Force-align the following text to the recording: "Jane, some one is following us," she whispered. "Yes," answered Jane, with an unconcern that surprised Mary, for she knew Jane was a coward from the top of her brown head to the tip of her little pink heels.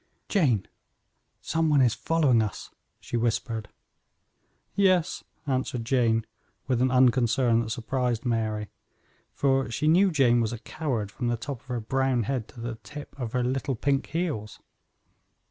"Jane, 0.29 0.65
some 1.41 1.69
one 1.69 1.83
is 1.83 1.93
following 1.93 2.41
us," 2.41 2.71
she 2.99 3.15
whispered. 3.17 3.69
"Yes," 4.73 5.23
answered 5.45 5.85
Jane, 5.85 6.25
with 6.65 6.81
an 6.81 6.89
unconcern 6.89 7.59
that 7.61 7.69
surprised 7.69 8.25
Mary, 8.25 8.71
for 9.31 9.69
she 9.69 9.87
knew 9.87 10.09
Jane 10.09 10.41
was 10.41 10.53
a 10.53 10.57
coward 10.57 11.11
from 11.11 11.27
the 11.27 11.37
top 11.37 11.59
of 11.61 11.67
her 11.67 11.79
brown 11.79 12.23
head 12.23 12.47
to 12.47 12.59
the 12.59 12.79
tip 12.81 13.13
of 13.19 13.33
her 13.33 13.43
little 13.43 13.75
pink 13.75 14.07
heels. 14.07 14.59